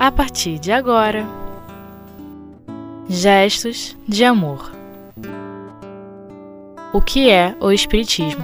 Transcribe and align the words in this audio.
a 0.00 0.10
partir 0.10 0.58
de 0.58 0.72
agora. 0.72 1.28
Gestos 3.06 3.94
de 4.08 4.24
amor. 4.24 4.72
O 6.90 7.02
que 7.02 7.28
é 7.28 7.54
o 7.60 7.70
Espiritismo? 7.70 8.42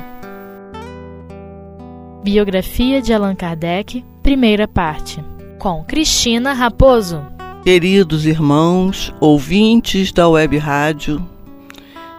Biografia 2.22 3.00
de 3.00 3.14
Allan 3.14 3.34
Kardec, 3.34 4.04
primeira 4.22 4.68
parte, 4.68 5.24
com 5.58 5.82
Cristina 5.82 6.52
Raposo. 6.52 7.24
Queridos 7.64 8.26
irmãos, 8.26 9.10
ouvintes 9.18 10.12
da 10.12 10.28
Web 10.28 10.58
Rádio, 10.58 11.26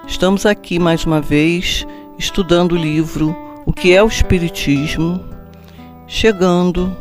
estamos 0.07 0.47
aqui 0.47 0.79
mais 0.79 1.05
uma 1.05 1.21
vez 1.21 1.85
estudando 2.17 2.71
o 2.71 2.75
livro 2.75 3.37
O 3.67 3.71
que 3.71 3.93
é 3.93 4.01
o 4.01 4.07
Espiritismo, 4.07 5.23
chegando 6.07 6.91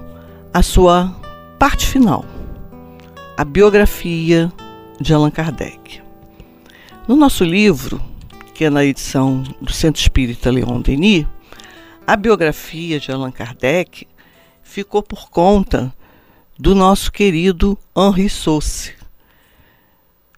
à 0.52 0.62
sua 0.62 1.10
parte 1.59 1.87
final, 1.87 2.23
a 3.34 3.42
biografia 3.42 4.52
de 5.01 5.14
Allan 5.14 5.30
Kardec. 5.30 6.02
No 7.09 7.16
nosso 7.16 7.45
livro, 7.45 8.01
que 8.55 8.66
é 8.66 8.70
na 8.70 8.84
edição 8.84 9.42
do 9.61 9.73
Centro 9.73 10.02
Espírita 10.02 10.50
Leon 10.50 10.83
Denis, 10.83 11.27
a 12.06 12.14
biografia 12.14 13.00
de 13.00 13.11
Allan 13.11 13.30
Kardec 13.30 14.06
ficou 14.62 15.02
por 15.02 15.30
conta 15.30 15.92
do 16.59 16.74
nosso 16.74 17.11
querido 17.11 17.78
Henri 17.97 18.28
Sauce. 18.28 18.92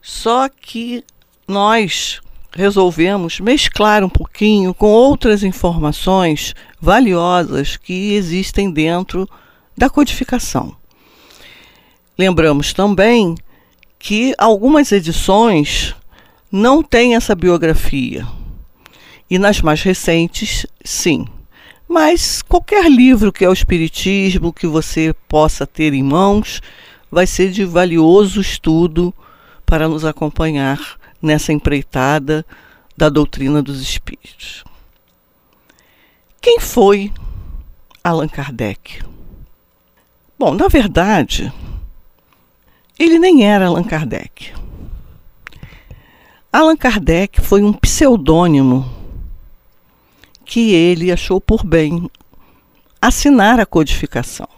Só 0.01 0.49
que 0.49 1.05
nós 1.49 2.21
resolvemos 2.53 3.41
mesclar 3.41 4.05
um 4.05 4.09
pouquinho 4.09 4.73
com 4.73 4.87
outras 4.87 5.43
informações 5.43 6.55
valiosas 6.81 7.77
que 7.77 8.15
existem 8.15 8.71
dentro 8.71 9.29
da 9.77 9.91
codificação. 9.91 10.78
Lembramos 12.19 12.73
também 12.73 13.37
que 13.97 14.35
algumas 14.37 14.91
edições 14.91 15.95
não 16.51 16.83
têm 16.83 17.15
essa 17.15 17.35
biografia. 17.35 18.27
E 19.31 19.39
nas 19.39 19.61
mais 19.61 19.83
recentes, 19.83 20.67
sim. 20.85 21.27
Mas 21.89 22.43
qualquer 22.43 22.91
livro 22.91 23.33
que 23.33 23.45
é 23.45 23.49
o 23.49 23.53
Espiritismo 23.53 24.53
que 24.53 24.67
você 24.67 25.15
possa 25.29 25.67
ter 25.67 25.93
em 25.93 26.03
mãos 26.03 26.61
vai 27.11 27.27
ser 27.27 27.51
de 27.51 27.65
valioso 27.65 28.41
estudo 28.41 29.15
para 29.65 29.89
nos 29.89 30.05
acompanhar 30.05 30.99
nessa 31.23 31.53
empreitada 31.53 32.45
da 32.97 33.09
doutrina 33.09 33.63
dos 33.63 33.81
espíritos. 33.81 34.65
Quem 36.41 36.59
foi 36.59 37.13
Allan 38.03 38.29
Kardec? 38.29 39.03
Bom, 40.39 40.55
na 40.55 40.69
verdade, 40.69 41.53
ele 42.99 43.19
nem 43.19 43.45
era 43.45 43.67
Allan 43.67 43.85
Kardec. 43.85 44.53
Allan 46.53 46.77
Kardec 46.77 47.41
foi 47.41 47.63
um 47.63 47.73
pseudônimo 47.73 48.91
que 50.45 50.73
ele 50.73 51.13
achou 51.13 51.41
por 51.41 51.65
bem 51.65 52.11
assinar 53.01 53.61
a 53.61 53.67
codificação. 53.67 54.49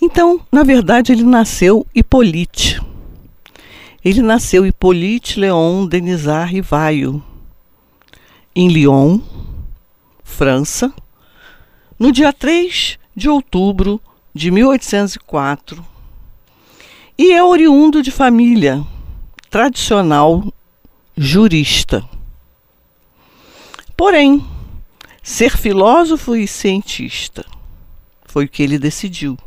Então, 0.00 0.40
na 0.50 0.62
verdade, 0.62 1.12
ele 1.12 1.24
nasceu 1.24 1.86
Hippolyte. 1.94 2.80
Ele 4.02 4.22
nasceu 4.22 4.64
Hippolyte 4.64 5.38
Léon 5.38 5.86
Denisard 5.86 6.52
Rivaio, 6.52 7.22
em 8.54 8.68
Lyon, 8.68 9.20
França, 10.24 10.90
no 11.98 12.10
dia 12.10 12.32
3 12.32 12.98
de 13.14 13.28
outubro 13.28 14.00
de 14.34 14.50
1804. 14.50 15.89
E 17.20 17.32
é 17.32 17.44
oriundo 17.44 18.02
de 18.02 18.10
família 18.10 18.82
tradicional 19.50 20.42
jurista. 21.14 22.02
Porém, 23.94 24.42
Ser 25.22 25.56
filósofo 25.56 26.34
e 26.34 26.48
cientista 26.48 27.44
foi 28.24 28.46
o 28.46 28.48
que 28.48 28.62
ele 28.62 28.78
decidiu. 28.78 29.38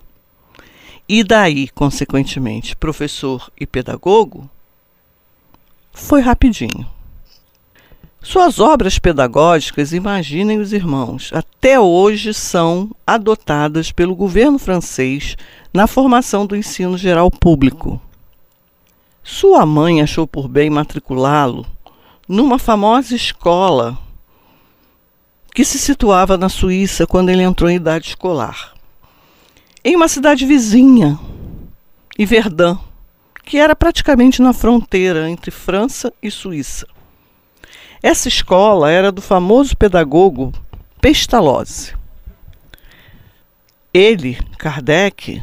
E 1.09 1.23
daí, 1.23 1.67
consequentemente, 1.69 2.75
professor 2.75 3.51
e 3.59 3.65
pedagogo, 3.65 4.47
foi 5.91 6.21
rapidinho. 6.21 6.92
Suas 8.33 8.59
obras 8.59 8.97
pedagógicas, 8.97 9.93
imaginem 9.93 10.57
os 10.57 10.73
irmãos, 10.73 11.29
até 11.35 11.79
hoje 11.79 12.33
são 12.33 12.89
adotadas 13.05 13.91
pelo 13.91 14.15
governo 14.15 14.57
francês 14.57 15.37
na 15.71 15.85
formação 15.85 16.43
do 16.43 16.55
ensino 16.55 16.97
geral 16.97 17.29
público. 17.29 18.01
Sua 19.23 19.67
mãe 19.67 20.01
achou 20.01 20.25
por 20.25 20.47
bem 20.47 20.67
matriculá-lo 20.67 21.63
numa 22.27 22.57
famosa 22.57 23.15
escola 23.15 23.99
que 25.53 25.63
se 25.63 25.77
situava 25.77 26.35
na 26.35 26.49
Suíça 26.49 27.05
quando 27.05 27.29
ele 27.29 27.43
entrou 27.43 27.69
em 27.69 27.75
idade 27.75 28.07
escolar. 28.07 28.73
Em 29.85 29.95
uma 29.95 30.07
cidade 30.07 30.43
vizinha, 30.43 31.19
Verdun, 32.17 32.79
que 33.45 33.59
era 33.59 33.75
praticamente 33.75 34.41
na 34.41 34.53
fronteira 34.53 35.29
entre 35.29 35.51
França 35.51 36.11
e 36.19 36.31
Suíça. 36.31 36.87
Essa 38.03 38.27
escola 38.27 38.91
era 38.91 39.13
do 39.13 39.21
famoso 39.21 39.77
pedagogo 39.77 40.51
Pestalozzi. 40.99 41.95
Ele, 43.93 44.37
Kardec, 44.57 45.41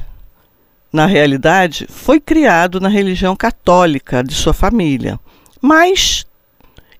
na 0.93 1.06
realidade, 1.06 1.87
foi 1.88 2.21
criado 2.21 2.78
na 2.78 2.91
religião 2.91 3.34
católica 3.34 4.22
de 4.22 4.34
sua 4.34 4.53
família, 4.53 5.19
mas 5.59 6.26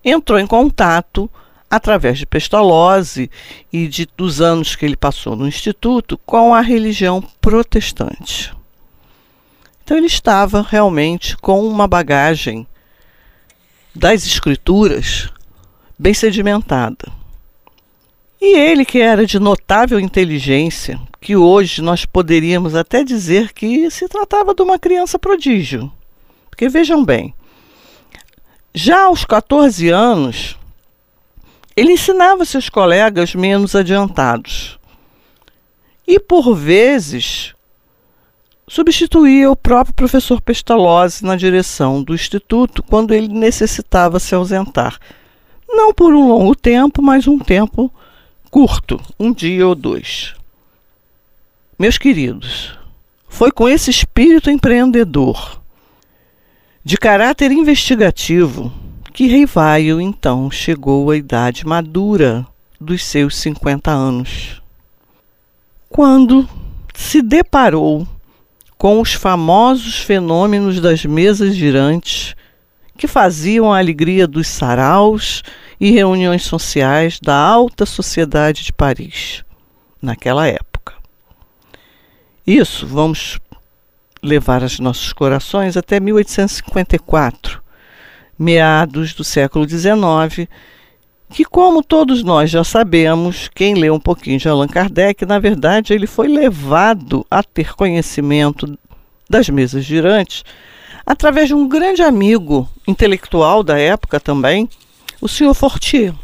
entrou 0.03 0.39
em 0.39 0.47
contato 0.47 1.31
através 1.71 2.17
de 2.17 2.25
Pestalozzi 2.25 3.31
e 3.71 3.87
de, 3.87 4.09
dos 4.17 4.41
anos 4.41 4.75
que 4.75 4.87
ele 4.87 4.97
passou 4.97 5.37
no 5.37 5.47
instituto 5.47 6.17
com 6.25 6.55
a 6.55 6.63
religião 6.63 7.21
protestante. 7.39 8.51
Então 9.85 9.95
ele 9.95 10.07
estava 10.07 10.67
realmente 10.67 11.37
com 11.37 11.63
uma 11.67 11.87
bagagem 11.87 12.67
das 13.95 14.25
escrituras 14.25 15.29
bem 16.01 16.15
sedimentada. 16.15 17.13
E 18.41 18.57
ele, 18.57 18.87
que 18.87 19.01
era 19.01 19.27
de 19.27 19.39
notável 19.39 20.01
inteligência, 20.01 20.99
que 21.21 21.37
hoje 21.37 21.83
nós 21.83 22.07
poderíamos 22.07 22.75
até 22.75 23.05
dizer 23.05 23.53
que 23.53 23.91
se 23.91 24.09
tratava 24.09 24.55
de 24.55 24.63
uma 24.63 24.79
criança 24.79 25.19
prodígio. 25.19 25.93
Porque 26.49 26.71
vejam 26.71 27.05
bem, 27.05 27.35
já 28.75 29.05
aos 29.05 29.27
14 29.27 29.91
anos, 29.91 30.57
ele 31.77 31.93
ensinava 31.93 32.47
seus 32.47 32.71
colegas 32.71 33.35
menos 33.35 33.75
adiantados. 33.75 34.79
E, 36.09 36.19
por 36.19 36.55
vezes, 36.55 37.55
substituía 38.67 39.51
o 39.51 39.57
próprio 39.57 39.95
professor 39.95 40.41
Pestalozzi 40.41 41.23
na 41.27 41.37
direção 41.37 42.03
do 42.03 42.15
instituto 42.15 42.83
quando 42.83 43.13
ele 43.13 43.29
necessitava 43.29 44.19
se 44.19 44.35
ausentar. 44.35 44.99
Não 45.71 45.95
por 45.95 46.13
um 46.13 46.29
longo 46.29 46.55
tempo, 46.55 47.01
mas 47.01 47.27
um 47.27 47.39
tempo 47.39 47.93
curto, 48.51 49.01
um 49.19 49.33
dia 49.33 49.67
ou 49.67 49.75
dois. 49.75 50.35
Meus 51.79 51.97
queridos, 51.97 52.77
foi 53.29 53.51
com 53.53 53.69
esse 53.69 53.91
espírito 53.91 54.51
empreendedor, 54.51 55.63
de 56.85 56.97
caráter 56.97 57.53
investigativo, 57.53 58.73
que 59.13 59.27
Rivaio 59.27 60.01
então 60.01 60.51
chegou 60.51 61.11
à 61.11 61.17
idade 61.17 61.67
madura 61.67 62.47
dos 62.81 63.05
seus 63.05 63.37
50 63.37 63.91
anos. 63.91 64.61
Quando 65.89 66.49
se 66.95 67.23
deparou 67.23 68.07
com 68.77 69.01
os 69.01 69.13
famosos 69.13 69.99
fenômenos 69.99 70.81
das 70.81 71.05
mesas 71.05 71.55
girantes 71.55 72.35
que 73.01 73.09
faziam 73.09 73.73
a 73.73 73.79
alegria 73.79 74.27
dos 74.27 74.47
saraus 74.47 75.43
e 75.81 75.91
reuniões 75.91 76.43
sociais 76.43 77.19
da 77.19 77.35
alta 77.35 77.87
sociedade 77.87 78.63
de 78.63 78.75
Paris, 78.75 79.43
naquela 80.03 80.47
época. 80.47 80.93
Isso 82.47 82.87
vamos 82.87 83.39
levar 84.23 84.63
aos 84.63 84.79
nossos 84.79 85.15
corações 85.15 85.79
até 85.79 85.99
1854, 85.99 87.63
meados 88.39 89.15
do 89.15 89.25
século 89.25 89.67
XIX, 89.67 90.47
que, 91.31 91.47
como 91.47 91.83
todos 91.83 92.23
nós 92.23 92.51
já 92.51 92.63
sabemos, 92.63 93.49
quem 93.55 93.77
lê 93.77 93.91
um 93.91 93.99
pouquinho 93.99 94.39
de 94.39 94.47
Allan 94.47 94.69
Kardec, 94.69 95.25
na 95.25 95.39
verdade, 95.39 95.95
ele 95.95 96.07
foi 96.07 96.29
levado 96.29 97.27
a 97.31 97.43
ter 97.43 97.75
conhecimento 97.75 98.79
das 99.27 99.49
mesas 99.49 99.87
girantes 99.87 100.45
através 101.05 101.49
de 101.49 101.55
um 101.55 101.69
grande 101.69 102.03
amigo 102.03 102.69
intelectual 102.87 103.63
da 103.63 103.79
época 103.79 104.21
também, 104.21 104.69
o 105.21 105.29
senhor 105.29 105.55
Fortier. 105.55 106.15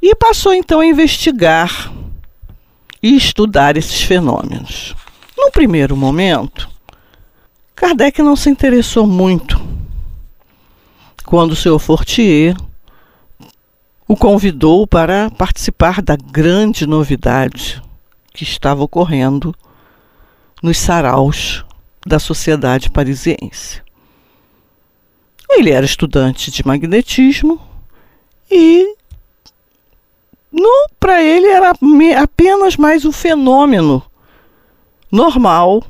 E 0.00 0.14
passou 0.14 0.52
então 0.52 0.80
a 0.80 0.86
investigar 0.86 1.92
e 3.02 3.16
estudar 3.16 3.76
esses 3.76 4.02
fenômenos. 4.02 4.94
No 5.36 5.50
primeiro 5.50 5.96
momento, 5.96 6.68
Kardec 7.74 8.22
não 8.22 8.36
se 8.36 8.48
interessou 8.48 9.06
muito 9.06 9.60
quando 11.24 11.52
o 11.52 11.56
senhor 11.56 11.78
Fortier 11.78 12.56
o 14.06 14.16
convidou 14.16 14.86
para 14.86 15.30
participar 15.30 16.02
da 16.02 16.16
grande 16.16 16.86
novidade 16.86 17.82
que 18.34 18.44
estava 18.44 18.82
ocorrendo 18.82 19.54
nos 20.62 20.78
saraus 20.78 21.64
da 22.06 22.18
sociedade 22.18 22.90
parisiense. 22.90 23.82
Ele 25.50 25.70
era 25.70 25.84
estudante 25.84 26.50
de 26.50 26.66
magnetismo 26.66 27.60
e 28.50 28.96
para 30.98 31.22
ele 31.22 31.46
era 31.48 31.72
apenas 32.22 32.76
mais 32.76 33.04
um 33.04 33.10
fenômeno 33.10 34.02
normal, 35.10 35.82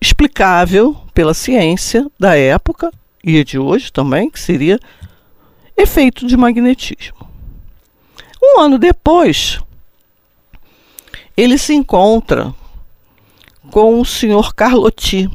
explicável 0.00 0.96
pela 1.12 1.34
ciência 1.34 2.10
da 2.18 2.36
época 2.36 2.92
e 3.22 3.44
de 3.44 3.58
hoje 3.58 3.92
também, 3.92 4.30
que 4.30 4.40
seria 4.40 4.80
efeito 5.76 6.26
de 6.26 6.36
magnetismo. 6.36 7.28
Um 8.42 8.60
ano 8.60 8.78
depois, 8.78 9.60
ele 11.36 11.58
se 11.58 11.74
encontra 11.74 12.54
com 13.70 14.00
o 14.00 14.04
senhor 14.04 14.54
Carlotti, 14.54 15.28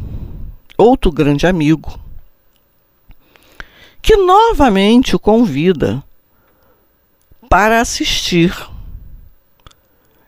outro 0.81 1.11
grande 1.11 1.45
amigo, 1.45 1.99
que 4.01 4.15
novamente 4.17 5.15
o 5.15 5.19
convida 5.19 6.03
para 7.49 7.81
assistir 7.81 8.55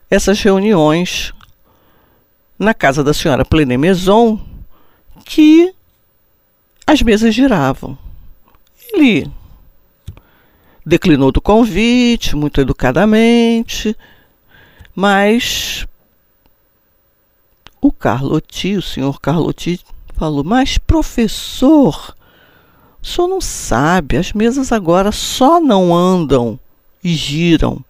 essas 0.09 0.39
reuniões 0.41 1.33
na 2.59 2.73
casa 2.73 3.03
da 3.03 3.13
senhora 3.13 3.43
Plené 3.43 3.77
Maison, 3.77 4.39
que 5.25 5.73
as 6.85 7.01
mesas 7.01 7.33
giravam. 7.33 7.97
Ele 8.93 9.31
declinou 10.85 11.31
do 11.31 11.41
convite, 11.41 12.35
muito 12.35 12.61
educadamente, 12.61 13.97
mas 14.95 15.87
o 17.81 17.91
Carlotti, 17.91 18.75
o 18.75 18.81
senhor 18.81 19.19
Carlotti, 19.19 19.79
falou: 20.23 20.43
Mas, 20.43 20.77
professor, 20.77 22.15
o 23.01 23.05
senhor 23.05 23.27
não 23.27 23.41
sabe, 23.41 24.15
as 24.15 24.31
mesas 24.31 24.71
agora 24.71 25.11
só 25.11 25.59
não 25.59 25.93
andam 25.93 26.57
e 27.03 27.13
giram. 27.13 27.83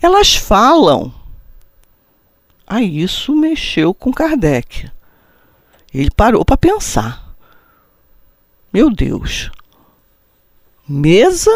Elas 0.00 0.36
falam. 0.36 1.12
Aí 2.64 3.02
isso 3.02 3.34
mexeu 3.34 3.92
com 3.92 4.12
Kardec. 4.12 4.88
Ele 5.92 6.10
parou 6.10 6.44
para 6.44 6.56
pensar. 6.56 7.34
Meu 8.72 8.88
Deus, 8.88 9.50
mesa 10.88 11.50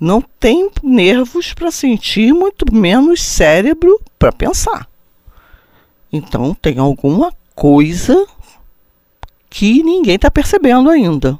não 0.00 0.22
tem 0.22 0.70
nervos 0.82 1.52
para 1.52 1.70
sentir, 1.70 2.32
muito 2.32 2.72
menos 2.72 3.22
cérebro 3.22 4.00
para 4.18 4.32
pensar. 4.32 4.88
Então 6.10 6.54
tem 6.54 6.78
alguma 6.78 7.30
coisa 7.54 8.26
que 9.48 9.82
ninguém 9.82 10.16
está 10.16 10.30
percebendo 10.30 10.90
ainda. 10.90 11.38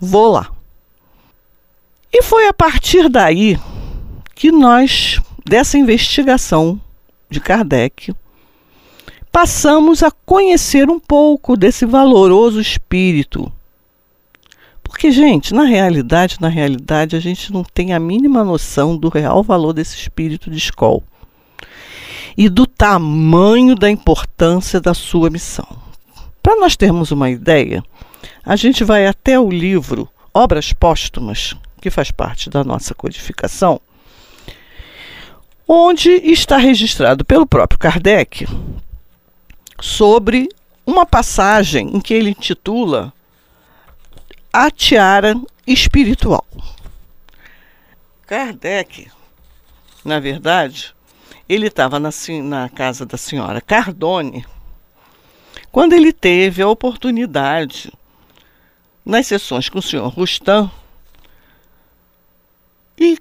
Vou 0.00 0.32
lá. 0.32 0.50
E 2.12 2.22
foi 2.22 2.46
a 2.46 2.52
partir 2.52 3.08
daí 3.08 3.58
que 4.34 4.52
nós, 4.52 5.20
dessa 5.44 5.78
investigação 5.78 6.80
de 7.30 7.40
Kardec, 7.40 8.14
passamos 9.30 10.02
a 10.02 10.10
conhecer 10.10 10.90
um 10.90 11.00
pouco 11.00 11.56
desse 11.56 11.86
valoroso 11.86 12.60
espírito 12.60 13.50
porque, 14.92 15.10
gente, 15.10 15.54
na 15.54 15.64
realidade, 15.64 16.36
na 16.38 16.48
realidade, 16.48 17.16
a 17.16 17.18
gente 17.18 17.50
não 17.50 17.64
tem 17.64 17.94
a 17.94 17.98
mínima 17.98 18.44
noção 18.44 18.96
do 18.96 19.08
real 19.08 19.42
valor 19.42 19.72
desse 19.72 19.96
espírito 19.96 20.50
de 20.50 20.58
escola 20.58 21.02
e 22.36 22.48
do 22.48 22.66
tamanho 22.66 23.74
da 23.74 23.90
importância 23.90 24.78
da 24.80 24.92
sua 24.92 25.30
missão. 25.30 25.66
Para 26.42 26.56
nós 26.56 26.76
termos 26.76 27.12
uma 27.12 27.30
ideia, 27.30 27.84
a 28.44 28.56
gente 28.56 28.82
vai 28.82 29.06
até 29.06 29.38
o 29.38 29.48
livro 29.48 30.08
Obras 30.34 30.72
Póstumas, 30.72 31.54
que 31.80 31.90
faz 31.90 32.10
parte 32.10 32.50
da 32.50 32.64
nossa 32.64 32.94
codificação, 32.94 33.80
onde 35.68 36.10
está 36.10 36.56
registrado 36.56 37.24
pelo 37.24 37.46
próprio 37.46 37.78
Kardec 37.78 38.46
sobre 39.80 40.48
uma 40.84 41.06
passagem 41.06 41.96
em 41.96 42.00
que 42.00 42.12
ele 42.12 42.30
intitula 42.30 43.12
a 44.52 44.70
tiara 44.70 45.34
espiritual. 45.66 46.46
Kardec, 48.26 49.08
na 50.04 50.18
verdade, 50.18 50.94
ele 51.48 51.68
estava 51.68 52.00
na, 52.00 52.10
na, 52.42 52.68
casa 52.68 53.06
da 53.06 53.16
senhora 53.16 53.60
Cardone 53.60 54.44
quando 55.72 55.94
ele 55.94 56.12
teve 56.12 56.60
a 56.60 56.68
oportunidade, 56.68 57.90
nas 59.04 59.26
sessões 59.26 59.70
com 59.70 59.78
o 59.78 59.82
senhor 59.82 60.06
Rustam, 60.08 60.70
e 62.98 63.18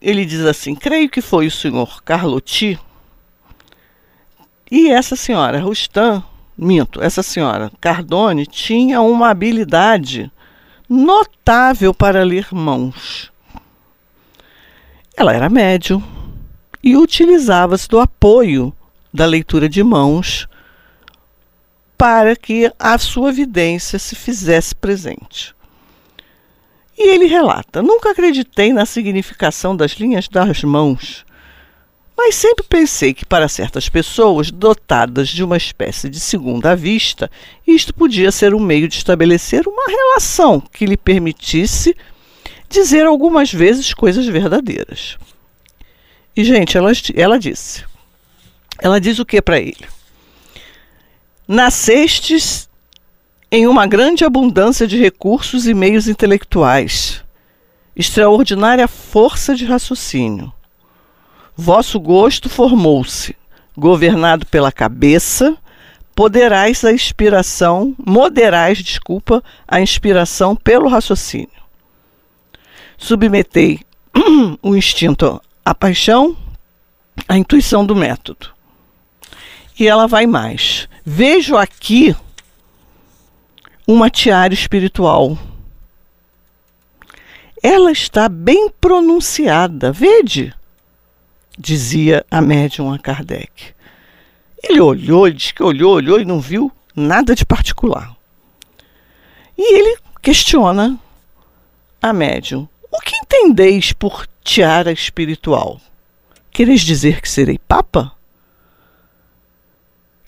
ele 0.00 0.26
diz 0.26 0.40
assim: 0.40 0.74
creio 0.74 1.08
que 1.08 1.20
foi 1.20 1.46
o 1.46 1.50
senhor 1.50 2.02
Carlotti 2.02 2.78
e 4.74 4.90
essa 4.90 5.14
senhora 5.14 5.60
Rustam, 5.60 6.24
minto, 6.58 7.00
essa 7.00 7.22
senhora 7.22 7.70
Cardone 7.80 8.46
tinha 8.46 9.00
uma 9.00 9.28
habilidade 9.28 10.32
notável 10.88 11.94
para 11.94 12.24
ler 12.24 12.48
mãos. 12.52 13.30
Ela 15.16 15.34
era 15.34 15.48
médium 15.48 16.02
e 16.82 16.96
utilizava-se 16.96 17.86
do 17.86 18.00
apoio 18.00 18.72
da 19.14 19.24
leitura 19.24 19.68
de 19.68 19.82
mãos 19.82 20.48
para 22.02 22.34
que 22.34 22.68
a 22.80 22.98
sua 22.98 23.30
vidência 23.30 23.96
se 23.96 24.16
fizesse 24.16 24.74
presente. 24.74 25.54
E 26.98 27.10
ele 27.14 27.26
relata: 27.26 27.80
Nunca 27.80 28.10
acreditei 28.10 28.72
na 28.72 28.84
significação 28.84 29.76
das 29.76 29.92
linhas 29.92 30.26
das 30.26 30.64
mãos 30.64 31.24
mas 32.24 32.34
sempre 32.34 32.64
pensei 32.68 33.14
que 33.14 33.24
para 33.24 33.48
certas 33.48 33.88
pessoas 33.88 34.50
dotadas 34.50 35.28
de 35.28 35.42
uma 35.42 35.56
espécie 35.56 36.08
de 36.08 36.20
segunda 36.20 36.76
vista, 36.76 37.30
isto 37.66 37.92
podia 37.92 38.30
ser 38.30 38.54
um 38.54 38.60
meio 38.60 38.86
de 38.86 38.94
estabelecer 38.94 39.66
uma 39.66 39.86
relação 39.88 40.60
que 40.60 40.86
lhe 40.86 40.96
permitisse 40.96 41.96
dizer 42.68 43.06
algumas 43.06 43.52
vezes 43.52 43.92
coisas 43.92 44.26
verdadeiras. 44.26 45.16
E, 46.36 46.44
gente, 46.44 46.76
ela, 46.76 46.92
ela 47.16 47.38
disse. 47.38 47.84
Ela 48.78 49.00
diz 49.00 49.18
o 49.18 49.24
que 49.24 49.42
para 49.42 49.58
ele? 49.58 49.84
Nascestes 51.52 52.66
em 53.50 53.66
uma 53.66 53.86
grande 53.86 54.24
abundância 54.24 54.86
de 54.86 54.96
recursos 54.96 55.66
e 55.66 55.74
meios 55.74 56.08
intelectuais, 56.08 57.22
extraordinária 57.94 58.88
força 58.88 59.54
de 59.54 59.66
raciocínio 59.66 60.50
Vosso 61.54 62.00
gosto 62.00 62.48
formou-se, 62.48 63.36
governado 63.76 64.46
pela 64.46 64.72
cabeça, 64.72 65.54
poderais 66.14 66.82
a 66.86 66.90
inspiração, 66.90 67.94
moderais, 68.02 68.78
desculpa, 68.78 69.44
a 69.68 69.78
inspiração 69.78 70.56
pelo 70.56 70.88
raciocínio. 70.88 71.50
Submetei 72.96 73.80
o 74.62 74.74
instinto 74.74 75.38
à 75.62 75.74
paixão, 75.74 76.34
à 77.28 77.36
intuição 77.36 77.84
do 77.84 77.94
método. 77.94 78.48
E 79.78 79.86
ela 79.86 80.08
vai 80.08 80.26
mais. 80.26 80.88
Vejo 81.04 81.56
aqui 81.56 82.14
uma 83.86 84.08
tiara 84.08 84.54
espiritual. 84.54 85.38
Ela 87.62 87.92
está 87.92 88.28
bem 88.28 88.68
pronunciada. 88.68 89.92
Vede? 89.92 90.54
dizia 91.58 92.24
a 92.30 92.40
médium 92.40 92.92
a 92.92 92.98
Kardec. 92.98 93.74
Ele 94.62 94.80
olhou, 94.80 95.26
ele 95.26 95.36
disse 95.36 95.54
que 95.54 95.62
olhou, 95.62 95.94
olhou 95.94 96.20
e 96.20 96.24
não 96.24 96.40
viu 96.40 96.70
nada 96.94 97.34
de 97.34 97.44
particular. 97.44 98.14
E 99.56 99.74
ele 99.74 99.98
questiona 100.20 100.98
a 102.00 102.12
médium: 102.12 102.68
O 102.90 103.00
que 103.00 103.16
entendeis 103.16 103.92
por 103.92 104.26
tiara 104.42 104.92
espiritual? 104.92 105.80
Quereis 106.50 106.80
dizer 106.82 107.20
que 107.20 107.28
serei 107.28 107.58
papa? 107.58 108.12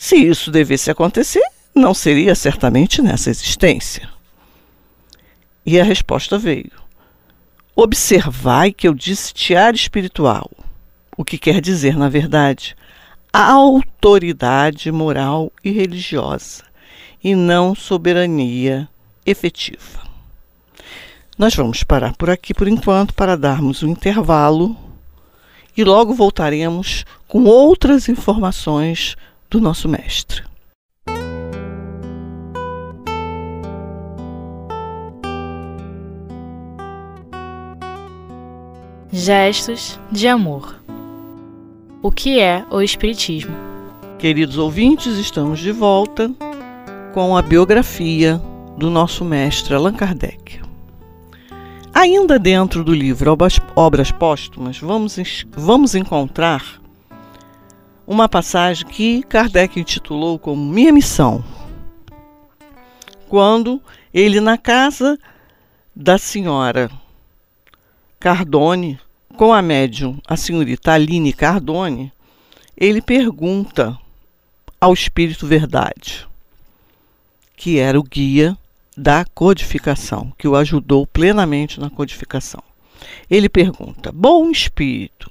Se 0.05 0.17
isso 0.17 0.51
devesse 0.51 0.91
acontecer, 0.91 1.43
não 1.75 1.95
seria 1.95 2.35
certamente 2.35 3.01
nessa 3.01 3.31
existência. 3.31 4.07
E 5.65 5.81
a 5.81 5.83
resposta 5.83 6.37
veio: 6.37 6.73
Observai 7.75 8.71
que 8.71 8.87
eu 8.87 8.93
disse 8.93 9.33
tiara 9.33 9.75
espiritual 9.75 10.51
o 11.17 11.25
que 11.25 11.39
quer 11.39 11.59
dizer, 11.59 11.97
na 11.97 12.11
verdade, 12.11 12.77
autoridade 13.33 14.93
moral 14.93 15.51
e 15.65 15.71
religiosa, 15.71 16.65
e 17.23 17.35
não 17.35 17.75
soberania 17.75 18.87
efetiva. 19.25 20.01
Nós 21.39 21.55
vamos 21.55 21.83
parar 21.83 22.15
por 22.15 22.29
aqui 22.29 22.53
por 22.53 22.69
enquanto 22.69 23.15
para 23.15 23.39
darmos 23.39 23.83
um 23.83 23.89
intervalo 23.89 24.77
e 25.75 25.83
logo 25.83 26.13
voltaremos 26.13 27.07
com 27.27 27.45
outras 27.45 28.07
informações 28.07 29.17
do 29.51 29.61
nosso 29.61 29.89
mestre. 29.89 30.43
Gestos 39.13 39.99
de 40.11 40.27
amor. 40.27 40.83
O 42.03 42.11
que 42.11 42.41
é 42.41 42.65
o 42.71 42.83
Espiritismo? 42.83 43.55
Queridos 44.19 44.59
ouvintes, 44.59 45.17
estamos 45.17 45.61
de 45.61 45.71
volta 45.71 46.31
com 47.15 47.37
a 47.37 47.43
biografia 47.43 48.41
do 48.77 48.91
nosso 48.91 49.25
mestre 49.25 49.75
Allan 49.75 49.95
Kardec. 49.95 50.61
Ainda 51.95 52.39
dentro 52.41 52.83
do 52.83 52.93
livro 52.93 53.31
Obras, 53.31 53.61
Obras 53.77 54.11
Póstumas, 54.11 54.79
vamos, 54.79 55.47
vamos 55.57 55.95
encontrar 55.95 56.83
uma 58.07 58.29
passagem 58.29 58.87
que 58.87 59.23
Kardec 59.23 59.79
intitulou 59.79 60.39
como 60.39 60.65
Minha 60.65 60.93
Missão. 60.93 61.45
Quando 63.29 63.81
ele, 64.13 64.41
na 64.41 64.59
casa 64.59 65.19
da 65.95 66.19
senhora 66.19 66.91
Cardone, 68.21 68.99
com 69.37 69.53
a 69.53 69.61
médium, 69.61 70.19
a 70.27 70.37
senhorita 70.37 70.93
Aline 70.93 71.33
Cardone, 71.33 72.13
ele 72.77 73.01
pergunta 73.01 73.99
ao 74.81 74.93
Espírito 74.93 75.47
Verdade, 75.47 76.27
que 77.57 77.79
era 77.79 77.99
o 77.99 78.03
guia 78.03 78.57
da 78.97 79.25
codificação, 79.25 80.33
que 80.39 80.47
o 80.47 80.55
ajudou 80.55 81.07
plenamente 81.07 81.81
na 81.81 81.91
codificação. 81.91 82.63
Ele 83.29 83.49
pergunta: 83.49 84.13
Bom 84.13 84.51
Espírito, 84.51 85.31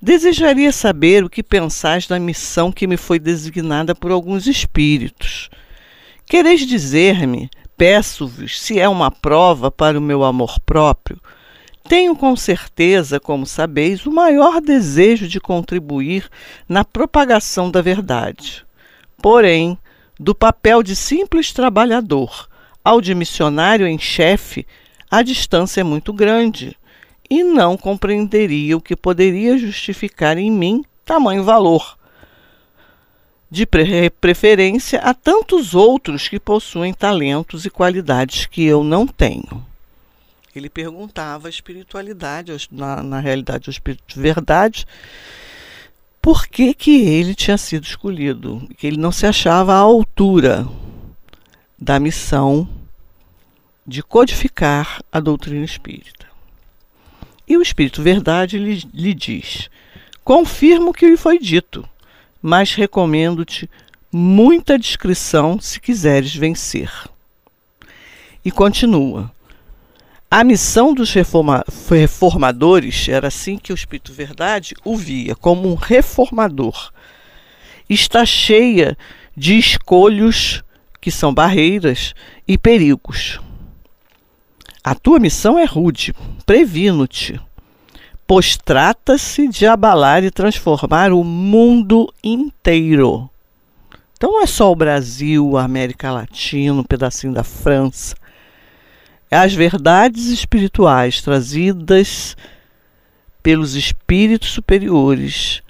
desejaria 0.00 0.72
saber 0.72 1.24
o 1.24 1.30
que 1.30 1.42
pensais 1.42 2.06
da 2.06 2.18
missão 2.18 2.72
que 2.72 2.86
me 2.86 2.96
foi 2.96 3.18
designada 3.18 3.94
por 3.94 4.10
alguns 4.10 4.46
espíritos. 4.46 5.50
Quereis 6.24 6.66
dizer-me, 6.66 7.50
peço-vos, 7.76 8.60
se 8.60 8.78
é 8.78 8.88
uma 8.88 9.10
prova 9.10 9.70
para 9.70 9.98
o 9.98 10.02
meu 10.02 10.24
amor 10.24 10.58
próprio? 10.60 11.20
Tenho 11.88 12.14
com 12.14 12.36
certeza, 12.36 13.18
como 13.18 13.44
sabeis, 13.44 14.06
o 14.06 14.12
maior 14.12 14.60
desejo 14.60 15.26
de 15.26 15.40
contribuir 15.40 16.28
na 16.68 16.84
propagação 16.84 17.70
da 17.70 17.82
verdade. 17.82 18.64
Porém, 19.20 19.76
do 20.18 20.34
papel 20.34 20.82
de 20.82 20.94
simples 20.94 21.52
trabalhador 21.52 22.48
ao 22.84 23.00
de 23.00 23.14
missionário 23.14 23.86
em 23.86 23.98
chefe, 23.98 24.66
a 25.10 25.22
distância 25.22 25.80
é 25.80 25.84
muito 25.84 26.12
grande 26.12 26.76
e 27.30 27.44
não 27.44 27.76
compreenderia 27.76 28.76
o 28.76 28.80
que 28.80 28.96
poderia 28.96 29.56
justificar 29.56 30.36
em 30.36 30.50
mim 30.50 30.84
tamanho 31.04 31.44
valor. 31.44 31.96
De 33.48 33.66
preferência 34.20 34.98
a 35.00 35.14
tantos 35.14 35.74
outros 35.74 36.28
que 36.28 36.38
possuem 36.38 36.92
talentos 36.92 37.64
e 37.64 37.70
qualidades 37.70 38.46
que 38.46 38.64
eu 38.64 38.82
não 38.82 39.06
tenho. 39.06 39.64
Ele 40.54 40.68
perguntava 40.68 41.46
a 41.46 41.50
espiritualidade, 41.50 42.68
na, 42.70 43.02
na 43.02 43.20
realidade, 43.20 43.68
o 43.68 43.70
espírito 43.70 44.02
de 44.06 44.20
verdade, 44.20 44.86
por 46.20 46.46
que, 46.46 46.74
que 46.74 47.02
ele 47.02 47.34
tinha 47.34 47.56
sido 47.56 47.84
escolhido, 47.84 48.68
que 48.76 48.86
ele 48.86 48.96
não 48.96 49.12
se 49.12 49.26
achava 49.26 49.74
à 49.74 49.78
altura 49.78 50.68
da 51.78 51.98
missão 51.98 52.68
de 53.86 54.02
codificar 54.02 55.02
a 55.10 55.18
doutrina 55.18 55.64
espírita. 55.64 56.29
E 57.50 57.56
o 57.56 57.62
Espírito 57.62 58.00
Verdade 58.00 58.56
lhe, 58.60 58.88
lhe 58.94 59.12
diz: 59.12 59.68
Confirmo 60.22 60.90
o 60.90 60.94
que 60.94 61.04
lhe 61.04 61.16
foi 61.16 61.36
dito, 61.36 61.84
mas 62.40 62.74
recomendo-te 62.74 63.68
muita 64.12 64.78
discrição 64.78 65.58
se 65.58 65.80
quiseres 65.80 66.32
vencer. 66.32 66.92
E 68.44 68.52
continua: 68.52 69.32
A 70.30 70.44
missão 70.44 70.94
dos 70.94 71.12
reforma 71.12 71.64
reformadores 71.88 73.08
era 73.08 73.26
assim 73.26 73.58
que 73.58 73.72
o 73.72 73.74
Espírito 73.74 74.12
Verdade 74.12 74.76
o 74.84 74.96
via, 74.96 75.34
como 75.34 75.68
um 75.68 75.74
reformador. 75.74 76.92
Está 77.88 78.24
cheia 78.24 78.96
de 79.36 79.58
escolhos 79.58 80.62
que 81.00 81.10
são 81.10 81.34
barreiras 81.34 82.14
e 82.46 82.56
perigos. 82.56 83.40
A 84.82 84.94
tua 84.94 85.18
missão 85.18 85.58
é 85.58 85.64
rude, 85.64 86.14
previno-te, 86.46 87.40
pois 88.26 88.56
trata-se 88.56 89.48
de 89.48 89.66
abalar 89.66 90.24
e 90.24 90.30
transformar 90.30 91.12
o 91.12 91.22
mundo 91.22 92.12
inteiro. 92.22 93.28
Então 94.16 94.32
não 94.32 94.42
é 94.42 94.46
só 94.46 94.70
o 94.70 94.76
Brasil, 94.76 95.56
a 95.56 95.64
América 95.64 96.10
Latina, 96.10 96.80
um 96.80 96.84
pedacinho 96.84 97.32
da 97.32 97.44
França. 97.44 98.14
É 99.30 99.36
as 99.36 99.54
verdades 99.54 100.26
espirituais 100.26 101.22
trazidas 101.22 102.36
pelos 103.42 103.74
espíritos 103.74 104.50
superiores 104.50 105.62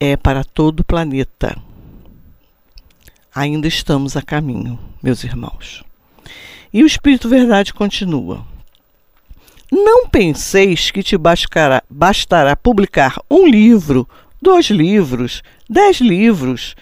é 0.00 0.16
para 0.16 0.44
todo 0.44 0.80
o 0.80 0.84
planeta 0.84 1.56
ainda 3.36 3.68
estamos 3.68 4.16
a 4.16 4.22
caminho, 4.22 4.78
meus 5.02 5.22
irmãos. 5.22 5.84
E 6.76 6.82
o 6.82 6.86
Espírito 6.86 7.26
Verdade 7.26 7.72
continua. 7.72 8.44
Não 9.72 10.06
penseis 10.06 10.90
que 10.90 11.02
te 11.02 11.16
bastará, 11.16 11.82
bastará 11.88 12.54
publicar 12.54 13.18
um 13.30 13.48
livro, 13.48 14.06
dois 14.42 14.66
livros, 14.66 15.42
dez 15.66 16.02
livros 16.02 16.76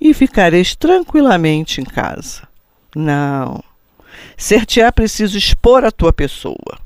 e 0.00 0.12
ficareis 0.12 0.74
tranquilamente 0.74 1.80
em 1.80 1.84
casa. 1.84 2.42
Não. 2.92 3.62
Ser-te-á 4.36 4.90
preciso 4.90 5.38
expor 5.38 5.84
a 5.84 5.92
tua 5.92 6.12
pessoa. 6.12 6.76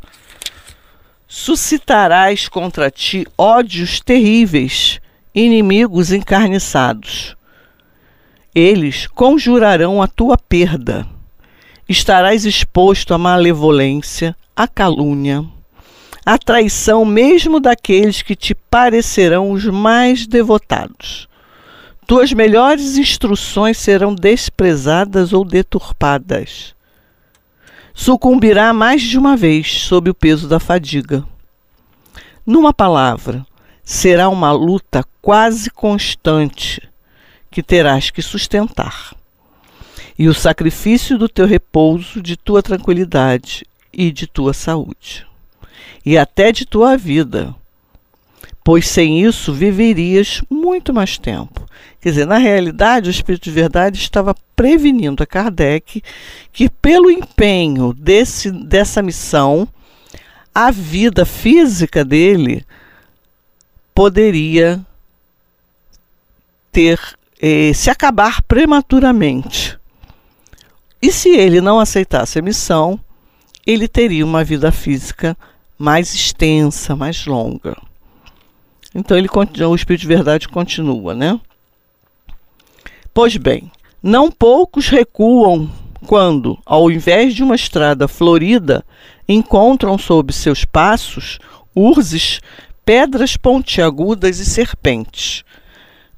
Suscitarás 1.27 2.47
contra 2.47 2.91
ti 2.91 3.27
ódios 3.39 4.01
terríveis, 4.01 5.01
inimigos 5.35 6.13
encarniçados 6.13 7.35
eles 8.55 9.07
conjurarão 9.07 10.03
a 10.03 10.09
tua 10.09 10.37
perda. 10.37 11.07
Estarás 11.91 12.45
exposto 12.45 13.13
à 13.13 13.19
malevolência, 13.19 14.37
à 14.55 14.69
calúnia, 14.69 15.45
à 16.25 16.39
traição 16.39 17.05
mesmo 17.05 17.59
daqueles 17.59 18.23
que 18.23 18.37
te 18.37 18.55
parecerão 18.55 19.51
os 19.51 19.65
mais 19.65 20.25
devotados. 20.25 21.29
Tuas 22.07 22.33
melhores 22.33 22.97
instruções 22.97 23.77
serão 23.77 24.15
desprezadas 24.15 25.33
ou 25.33 25.45
deturpadas. 25.45 26.77
Sucumbirá 27.93 28.73
mais 28.73 29.03
de 29.03 29.19
uma 29.19 29.37
vez 29.37 29.81
sob 29.81 30.11
o 30.11 30.15
peso 30.15 30.47
da 30.47 30.61
fadiga. 30.61 31.25
Numa 32.47 32.73
palavra, 32.73 33.45
será 33.83 34.29
uma 34.29 34.53
luta 34.53 35.05
quase 35.21 35.69
constante 35.69 36.89
que 37.51 37.65
terás 37.65 38.11
que 38.11 38.23
sustentar, 38.23 39.13
e 40.21 40.29
o 40.29 40.35
sacrifício 40.35 41.17
do 41.17 41.31
teu 41.31 41.47
repouso, 41.47 42.21
de 42.21 42.37
tua 42.37 42.63
tranquilidade 42.63 43.67
e 43.91 44.13
de 44.13 44.27
tua 44.27 44.53
saúde, 44.53 45.27
e 46.05 46.19
até 46.19 46.53
de 46.53 46.67
tua 46.67 46.95
vida, 46.95 47.55
pois 48.63 48.87
sem 48.87 49.23
isso 49.23 49.51
viverias 49.51 50.43
muito 50.51 50.93
mais 50.93 51.17
tempo. 51.17 51.67
Quer 52.03 52.11
dizer, 52.11 52.27
na 52.27 52.37
realidade, 52.37 53.09
o 53.09 53.11
Espírito 53.11 53.45
de 53.45 53.51
Verdade 53.51 53.99
estava 53.99 54.37
prevenindo 54.55 55.23
a 55.23 55.27
Kardec 55.27 56.03
que, 56.53 56.69
pelo 56.69 57.11
empenho 57.11 57.95
desse, 57.95 58.51
dessa 58.51 59.01
missão, 59.01 59.67
a 60.55 60.71
vida 60.71 61.25
física 61.25 62.05
dele 62.05 62.63
poderia 63.95 64.85
ter 66.71 67.01
eh, 67.41 67.73
se 67.73 67.89
acabar 67.89 68.43
prematuramente. 68.43 69.80
E 71.03 71.11
se 71.11 71.31
ele 71.31 71.61
não 71.61 71.81
aceitasse 71.81 72.39
a 72.39 72.43
missão, 72.43 73.01
ele 73.67 73.89
teria 73.89 74.25
uma 74.25 74.45
vida 74.45 74.71
física 74.71 75.37
mais 75.79 76.15
extensa, 76.15 76.95
mais 76.95 77.25
longa. 77.25 77.77
Então 78.95 79.17
ele, 79.17 79.29
o 79.67 79.75
Espírito 79.75 80.03
de 80.03 80.07
Verdade 80.07 80.49
continua, 80.49 81.15
né? 81.15 81.41
Pois 83.15 83.37
bem, 83.37 83.71
não 84.03 84.31
poucos 84.31 84.89
recuam 84.89 85.71
quando, 86.07 86.59
ao 86.65 86.91
invés 86.91 87.35
de 87.35 87.43
uma 87.43 87.55
estrada 87.55 88.09
florida, 88.09 88.85
encontram 89.29 89.97
sob 89.97 90.33
seus 90.33 90.65
passos 90.65 91.39
urzes, 91.75 92.41
pedras 92.85 93.37
pontiagudas 93.37 94.39
e 94.39 94.45
serpentes 94.45 95.45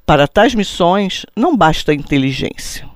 Para 0.05 0.27
tais 0.27 0.55
missões 0.55 1.25
não 1.35 1.55
basta 1.55 1.93
inteligência. 1.93 2.92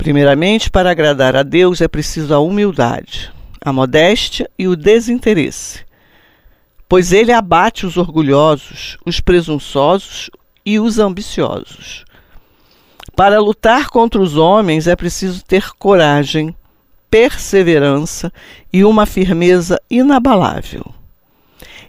Primeiramente, 0.00 0.70
para 0.70 0.90
agradar 0.90 1.36
a 1.36 1.42
Deus 1.42 1.82
é 1.82 1.86
preciso 1.86 2.32
a 2.32 2.38
humildade, 2.38 3.30
a 3.60 3.70
modéstia 3.70 4.48
e 4.58 4.66
o 4.66 4.74
desinteresse, 4.74 5.84
pois 6.88 7.12
ele 7.12 7.30
abate 7.30 7.84
os 7.84 7.98
orgulhosos, 7.98 8.96
os 9.04 9.20
presunçosos 9.20 10.30
e 10.64 10.80
os 10.80 10.98
ambiciosos. 10.98 12.06
Para 13.14 13.42
lutar 13.42 13.90
contra 13.90 14.22
os 14.22 14.38
homens 14.38 14.86
é 14.86 14.96
preciso 14.96 15.44
ter 15.44 15.70
coragem, 15.78 16.56
perseverança 17.10 18.32
e 18.72 18.82
uma 18.82 19.04
firmeza 19.04 19.78
inabalável. 19.90 20.94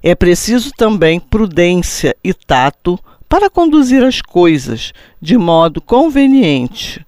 É 0.03 0.13
preciso 0.13 0.72
também 0.75 1.18
prudência 1.18 2.13
e 2.22 2.34
tato 2.34 3.00
para 3.30 3.50
conduzir 3.50 4.03
as 4.03 4.22
coisas 4.22 4.91
de 5.22 5.38
modo 5.38 5.80
conveniente 5.80 7.06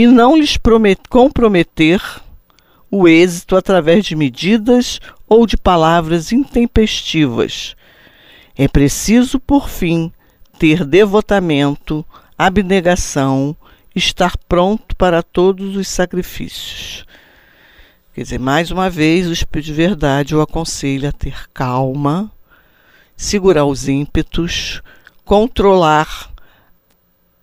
e 0.00 0.06
não 0.06 0.34
lhes 0.34 0.56
comprometer 1.10 2.00
o 2.90 3.06
êxito 3.06 3.54
através 3.54 4.02
de 4.06 4.16
medidas 4.16 4.98
ou 5.28 5.46
de 5.46 5.58
palavras 5.58 6.32
intempestivas. 6.32 7.76
É 8.56 8.66
preciso, 8.66 9.38
por 9.38 9.68
fim, 9.68 10.10
ter 10.58 10.86
devotamento, 10.86 12.02
abnegação, 12.38 13.54
estar 13.94 14.38
pronto 14.48 14.96
para 14.96 15.22
todos 15.22 15.76
os 15.76 15.86
sacrifícios. 15.86 17.04
Quer 18.14 18.22
dizer, 18.22 18.40
mais 18.40 18.70
uma 18.70 18.88
vez, 18.88 19.26
o 19.26 19.34
Espírito 19.34 19.66
de 19.66 19.74
Verdade 19.74 20.34
o 20.34 20.40
aconselha 20.40 21.10
a 21.10 21.12
ter 21.12 21.46
calma, 21.52 22.32
segurar 23.14 23.66
os 23.66 23.86
ímpetos, 23.86 24.80
controlar 25.26 26.30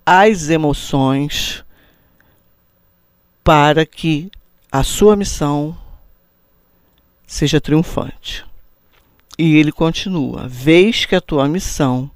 as 0.03 0.49
emoções 0.49 1.63
para 3.47 3.85
que 3.85 4.29
a 4.69 4.83
sua 4.83 5.15
missão 5.15 5.73
seja 7.25 7.61
triunfante. 7.61 8.45
E 9.39 9.55
ele 9.55 9.71
continua: 9.71 10.49
vês 10.49 11.05
que 11.05 11.15
a 11.15 11.21
tua 11.21 11.47
missão 11.47 12.11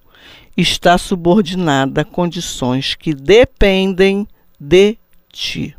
está 0.57 0.97
subordinada 0.97 2.01
a 2.01 2.05
condições 2.05 2.95
que 2.95 3.13
dependem 3.13 4.27
de 4.59 4.97
ti. 5.31 5.73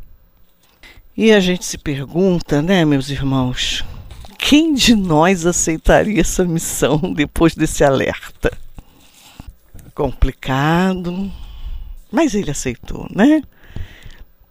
E 1.15 1.31
a 1.31 1.39
gente 1.39 1.67
se 1.67 1.77
pergunta, 1.77 2.63
né, 2.63 2.83
meus 2.87 3.11
irmãos, 3.11 3.85
quem 4.39 4.73
de 4.73 4.95
nós 4.95 5.45
aceitaria 5.45 6.23
essa 6.23 6.47
missão 6.47 6.99
depois 7.13 7.55
desse 7.55 7.85
alerta? 7.85 8.51
Complicado, 9.95 11.31
mas 12.11 12.35
ele 12.35 12.51
aceitou, 12.51 13.07
né? 13.15 13.43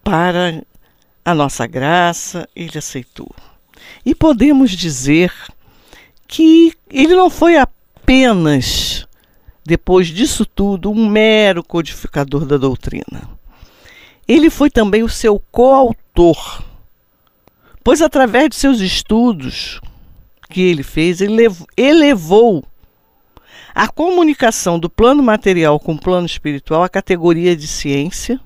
Para 0.03 0.63
a 1.23 1.33
nossa 1.33 1.67
graça, 1.67 2.47
ele 2.55 2.77
aceitou. 2.77 3.33
E 4.05 4.13
podemos 4.15 4.71
dizer 4.71 5.33
que 6.27 6.73
ele 6.89 7.15
não 7.15 7.29
foi 7.29 7.57
apenas, 7.57 9.07
depois 9.65 10.07
disso 10.07 10.45
tudo, 10.45 10.91
um 10.91 11.07
mero 11.07 11.63
codificador 11.63 12.45
da 12.45 12.57
doutrina. 12.57 13.29
Ele 14.27 14.49
foi 14.49 14.69
também 14.69 15.03
o 15.03 15.09
seu 15.09 15.39
coautor 15.51 16.01
autor, 16.11 16.63
pois 17.83 18.01
através 18.01 18.49
de 18.49 18.55
seus 18.55 18.79
estudos 18.79 19.79
que 20.49 20.61
ele 20.61 20.83
fez, 20.83 21.21
ele 21.21 21.47
elevou 21.77 22.63
a 23.73 23.87
comunicação 23.87 24.77
do 24.77 24.89
plano 24.89 25.23
material 25.23 25.79
com 25.79 25.93
o 25.93 25.99
plano 25.99 26.25
espiritual 26.25 26.83
à 26.83 26.89
categoria 26.89 27.55
de 27.55 27.67
ciência, 27.67 28.39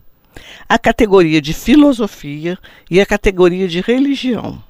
à 0.67 0.77
categoria 0.77 1.41
de 1.41 1.53
filosofia 1.53 2.57
e 2.89 2.99
à 2.99 3.05
categoria 3.05 3.67
de 3.67 3.81
religião. 3.81 4.61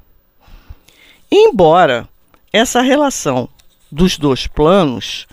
Embora 1.31 2.07
essa 2.51 2.81
relação 2.81 3.49
dos 3.91 4.17
dois 4.17 4.47
planos 4.47 5.27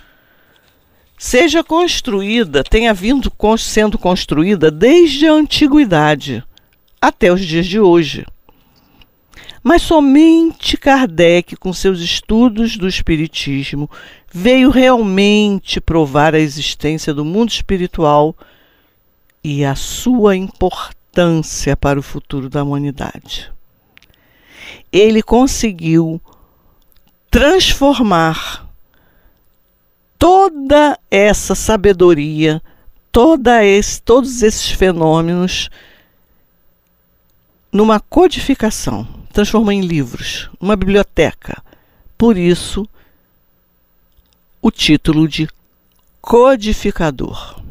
seja 1.19 1.63
construída, 1.63 2.65
tenha 2.65 2.93
vindo 2.93 3.33
sendo 3.59 3.97
construída 3.97 4.71
desde 4.71 5.27
a 5.29 5.33
antiguidade, 5.33 6.43
até 7.01 7.33
os 7.33 7.41
dias 7.41 7.67
de 7.67 7.79
hoje. 7.79 8.27
Mas 9.63 9.83
somente 9.83 10.77
Kardec, 10.77 11.55
com 11.57 11.73
seus 11.73 12.01
estudos 12.01 12.77
do 12.77 12.89
Espiritismo, 12.89 13.89
veio 14.33 14.71
realmente 14.71 15.81
provar 15.81 16.35
a 16.35 16.41
existência 16.41 17.15
do 17.15 17.25
mundo 17.25 17.51
espiritual 17.51 18.37
e 19.43 19.65
a 19.65 19.75
sua 19.75 20.37
importância 20.37 21.77
para 21.77 21.99
o 21.99 22.03
futuro 22.03 22.49
da 22.49 22.63
humanidade. 22.63 23.51
Ele 24.93 25.23
conseguiu 25.23 26.21
transformar 27.31 28.69
toda 30.19 30.99
essa 31.11 31.55
sabedoria, 31.55 32.63
toda 33.11 33.65
esse, 33.65 34.01
todos 34.01 34.43
esses 34.43 34.71
fenômenos 34.71 35.71
numa 37.73 37.99
codificação, 37.99 39.09
transformou 39.33 39.73
em 39.73 39.81
livros, 39.81 40.51
uma 40.61 40.77
biblioteca. 40.77 41.63
Por 42.19 42.37
isso, 42.37 42.87
o 44.61 44.71
título 44.71 45.27
de 45.27 45.49
codificador. 46.21 47.62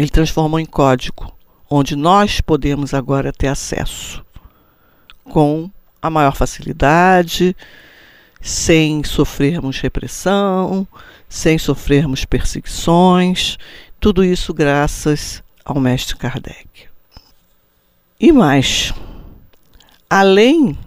Ele 0.00 0.08
transformou 0.08 0.58
em 0.58 0.64
código, 0.64 1.30
onde 1.68 1.94
nós 1.94 2.40
podemos 2.40 2.94
agora 2.94 3.30
ter 3.34 3.48
acesso 3.48 4.24
com 5.24 5.70
a 6.00 6.08
maior 6.08 6.34
facilidade, 6.34 7.54
sem 8.40 9.04
sofrermos 9.04 9.78
repressão, 9.78 10.88
sem 11.28 11.58
sofrermos 11.58 12.24
perseguições, 12.24 13.58
tudo 14.00 14.24
isso 14.24 14.54
graças 14.54 15.42
ao 15.62 15.78
mestre 15.78 16.16
Kardec. 16.16 16.88
E 18.18 18.32
mais, 18.32 18.94
além 20.08 20.78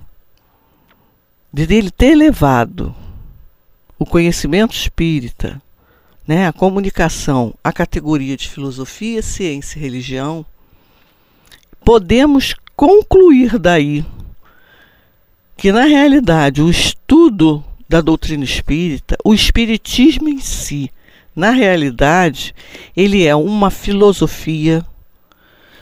de 1.54 1.72
ele 1.72 1.92
ter 1.92 2.16
levado 2.16 2.96
o 4.00 4.08
conhecimento 4.08 4.74
espírita, 4.74 5.62
né, 6.28 6.48
a 6.48 6.54
comunicação 6.54 7.54
à 7.64 7.72
categoria 7.72 8.38
de 8.38 8.50
filosofia, 8.50 9.22
ciência 9.22 9.78
e 9.78 9.82
religião, 9.82 10.46
podemos 11.84 12.56
concluir 12.76 13.60
daí 13.60 14.06
que, 15.58 15.72
na 15.72 15.84
realidade, 15.84 16.62
o 16.62 16.70
estudo 16.70 17.64
da 17.88 18.02
doutrina 18.02 18.44
espírita, 18.44 19.18
o 19.24 19.34
espiritismo 19.34 20.30
em 20.30 20.40
si, 20.40 20.92
na 21.36 21.52
realidade, 21.52 22.56
ele 22.96 23.26
é 23.26 23.36
uma 23.36 23.70
filosofia 23.70 24.86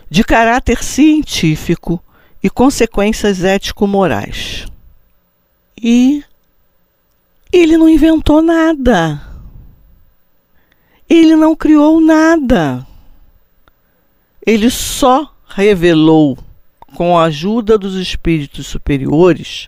de 0.09 0.23
caráter 0.23 0.83
científico 0.83 2.03
e 2.43 2.49
consequências 2.49 3.43
ético-morais. 3.43 4.65
E 5.81 6.23
ele 7.51 7.77
não 7.77 7.87
inventou 7.87 8.41
nada. 8.41 9.30
Ele 11.13 11.35
não 11.35 11.53
criou 11.57 11.99
nada. 11.99 12.87
Ele 14.47 14.69
só 14.69 15.29
revelou, 15.45 16.37
com 16.95 17.19
a 17.19 17.25
ajuda 17.25 17.77
dos 17.77 17.95
espíritos 17.95 18.67
superiores, 18.67 19.67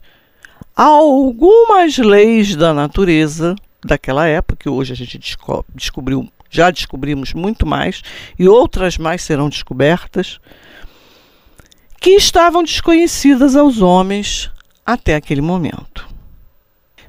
algumas 0.74 1.98
leis 1.98 2.56
da 2.56 2.74
natureza 2.74 3.58
daquela 3.84 4.26
época, 4.26 4.56
que 4.58 4.70
hoje 4.70 4.94
a 4.94 4.96
gente 4.96 5.20
descobriu 5.76 6.32
já 6.50 6.72
descobrimos 6.72 7.34
muito 7.34 7.66
mais 7.66 8.02
e 8.40 8.48
outras 8.48 8.98
mais 8.98 9.22
serão 9.22 9.50
descobertas, 9.50 10.40
que 12.00 12.12
estavam 12.12 12.64
desconhecidas 12.64 13.58
aos 13.58 13.82
homens 13.82 14.50
até 14.86 15.16
aquele 15.16 15.42
momento. 15.42 16.08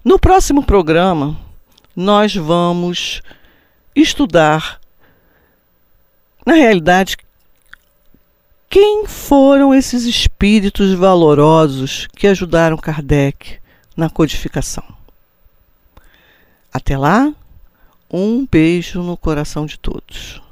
No 0.05 0.18
próximo 0.18 0.64
programa, 0.64 1.38
nós 1.94 2.35
vamos 2.35 3.23
estudar, 3.94 4.80
na 6.44 6.54
realidade, 6.54 7.16
quem 8.68 9.07
foram 9.07 9.72
esses 9.72 10.04
espíritos 10.04 10.92
valorosos 10.94 12.09
que 12.16 12.26
ajudaram 12.26 12.76
Kardec 12.76 13.59
na 13.96 14.11
codificação. 14.11 14.85
Até 16.72 16.98
lá, 16.98 17.33
um 18.11 18.44
beijo 18.44 19.00
no 19.02 19.16
coração 19.16 19.64
de 19.64 19.78
todos. 19.78 20.42